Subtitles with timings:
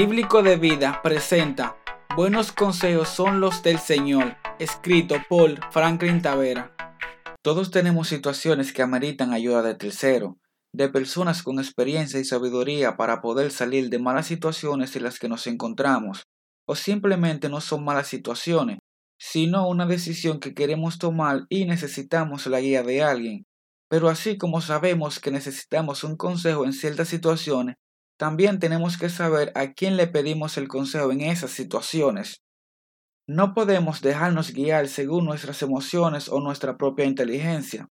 [0.00, 1.76] Bíblico de Vida presenta
[2.14, 6.72] Buenos consejos son los del Señor, escrito por Franklin Tavera.
[7.42, 10.38] Todos tenemos situaciones que ameritan ayuda de tercero,
[10.72, 15.28] de personas con experiencia y sabiduría para poder salir de malas situaciones en las que
[15.28, 16.22] nos encontramos,
[16.64, 18.78] o simplemente no son malas situaciones,
[19.18, 23.46] sino una decisión que queremos tomar y necesitamos la guía de alguien.
[23.88, 27.74] Pero así como sabemos que necesitamos un consejo en ciertas situaciones,
[28.18, 32.42] también tenemos que saber a quién le pedimos el consejo en esas situaciones.
[33.28, 37.88] No podemos dejarnos guiar según nuestras emociones o nuestra propia inteligencia.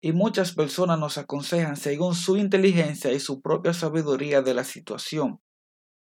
[0.00, 5.40] Y muchas personas nos aconsejan según su inteligencia y su propia sabiduría de la situación.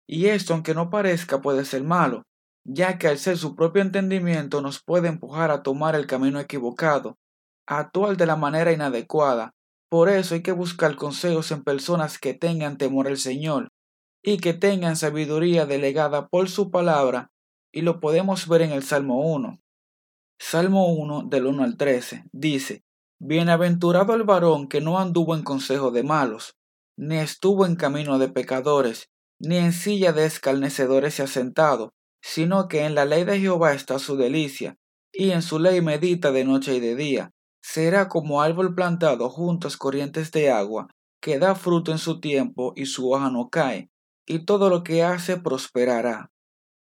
[0.07, 2.23] Y esto, aunque no parezca, puede ser malo,
[2.65, 7.17] ya que al ser su propio entendimiento nos puede empujar a tomar el camino equivocado,
[7.65, 9.51] a actuar de la manera inadecuada.
[9.93, 13.67] Por eso hay que buscar consejos en personas que tengan temor al Señor
[14.23, 17.29] y que tengan sabiduría delegada por su palabra,
[17.71, 19.59] y lo podemos ver en el Salmo 1.
[20.39, 22.81] Salmo 1 del 1 al 13 dice,
[23.19, 26.55] Bienaventurado el varón que no anduvo en consejo de malos,
[26.97, 32.67] ni estuvo en camino de pecadores, ni en silla de escarnecedores se ha sentado, sino
[32.67, 34.75] que en la ley de Jehová está su delicia,
[35.11, 37.32] y en su ley medita de noche y de día.
[37.63, 40.89] Será como árbol plantado junto a corrientes de agua,
[41.21, 43.89] que da fruto en su tiempo y su hoja no cae,
[44.27, 46.29] y todo lo que hace prosperará.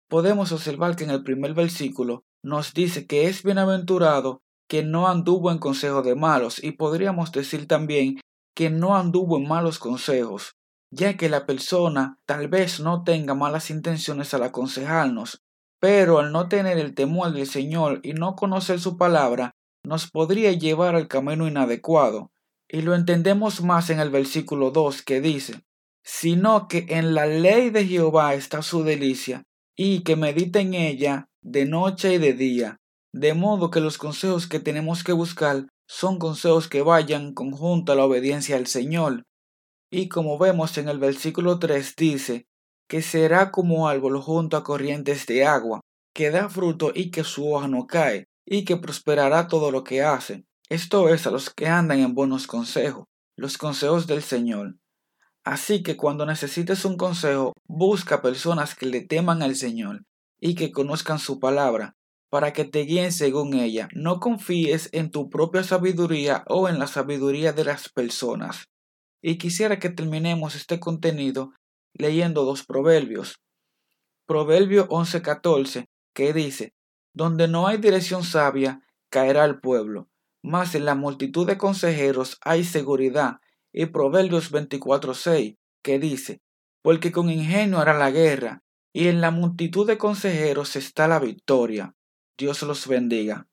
[0.10, 5.52] Podemos observar que en el primer versículo nos dice que es bienaventurado que no anduvo
[5.52, 8.20] en consejo de malos, y podríamos decir también
[8.56, 10.56] que no anduvo en malos consejos
[10.92, 15.42] ya que la persona tal vez no tenga malas intenciones al aconsejarnos,
[15.80, 19.52] pero al no tener el temor del Señor y no conocer su palabra,
[19.84, 22.32] nos podría llevar al camino inadecuado.
[22.70, 25.62] Y lo entendemos más en el versículo 2 que dice,
[26.04, 29.44] sino que en la ley de Jehová está su delicia,
[29.76, 32.78] y que medita en ella de noche y de día,
[33.14, 37.96] de modo que los consejos que tenemos que buscar son consejos que vayan conjunto a
[37.96, 39.24] la obediencia al Señor,
[39.92, 42.46] y como vemos en el versículo 3 dice,
[42.88, 45.82] que será como árbol junto a corrientes de agua,
[46.14, 50.02] que da fruto y que su hoja no cae, y que prosperará todo lo que
[50.02, 50.46] hace.
[50.70, 54.76] Esto es a los que andan en buenos consejos, los consejos del Señor.
[55.44, 60.06] Así que cuando necesites un consejo, busca personas que le teman al Señor
[60.40, 61.96] y que conozcan su palabra,
[62.30, 63.90] para que te guíen según ella.
[63.94, 68.66] No confíes en tu propia sabiduría o en la sabiduría de las personas.
[69.22, 71.54] Y quisiera que terminemos este contenido
[71.94, 73.36] leyendo dos proverbios.
[74.26, 76.74] Proverbio 11:14, que dice,
[77.14, 80.10] Donde no hay dirección sabia, caerá el pueblo,
[80.42, 83.40] mas en la multitud de consejeros hay seguridad.
[83.74, 86.42] Y Proverbios 24:6, que dice,
[86.82, 88.64] Porque con ingenio hará la guerra,
[88.94, 91.96] y en la multitud de consejeros está la victoria.
[92.38, 93.48] Dios los bendiga.